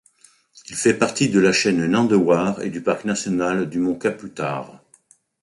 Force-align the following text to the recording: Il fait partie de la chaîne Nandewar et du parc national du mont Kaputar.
Il 0.67 0.75
fait 0.75 0.95
partie 0.97 1.29
de 1.29 1.39
la 1.39 1.51
chaîne 1.51 1.85
Nandewar 1.85 2.59
et 2.63 2.71
du 2.71 2.81
parc 2.81 3.05
national 3.05 3.69
du 3.69 3.77
mont 3.77 3.93
Kaputar. 3.99 4.81